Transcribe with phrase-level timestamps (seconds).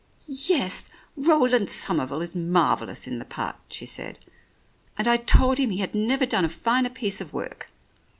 [0.25, 4.17] "Yes, Roland Somerville is marvellous in the part," she said,
[4.97, 7.69] "and I told him he had never done a finer piece of work.